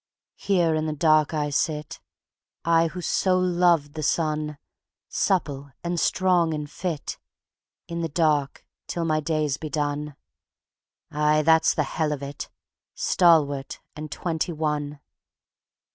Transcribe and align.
Here 0.37 0.73
in 0.73 0.87
the 0.87 0.95
dark 0.95 1.31
I 1.31 1.51
sit, 1.51 1.99
I 2.65 2.87
who 2.87 3.01
so 3.01 3.37
loved 3.37 3.93
the 3.93 4.01
sun; 4.01 4.57
Supple 5.09 5.73
and 5.83 5.99
strong 5.99 6.55
and 6.55 6.67
fit, 6.67 7.19
In 7.87 8.01
the 8.01 8.09
dark 8.09 8.65
till 8.87 9.05
my 9.05 9.19
days 9.19 9.57
be 9.57 9.69
done; 9.69 10.15
Aye, 11.11 11.43
that's 11.43 11.75
the 11.75 11.83
hell 11.83 12.11
of 12.11 12.23
it, 12.23 12.49
Stalwart 12.95 13.79
and 13.95 14.11
twenty 14.11 14.51
one. 14.51 14.99